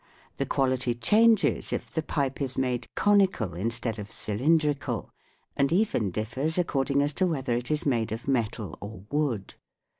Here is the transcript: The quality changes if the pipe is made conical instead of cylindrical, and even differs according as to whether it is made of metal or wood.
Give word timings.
The 0.37 0.47
quality 0.47 0.95
changes 0.95 1.71
if 1.71 1.91
the 1.91 2.01
pipe 2.01 2.41
is 2.41 2.57
made 2.57 2.87
conical 2.95 3.53
instead 3.53 3.99
of 3.99 4.11
cylindrical, 4.11 5.11
and 5.55 5.71
even 5.71 6.09
differs 6.09 6.57
according 6.57 7.03
as 7.03 7.13
to 7.13 7.27
whether 7.27 7.53
it 7.55 7.69
is 7.69 7.85
made 7.85 8.11
of 8.11 8.27
metal 8.27 8.79
or 8.81 9.03
wood. 9.11 9.53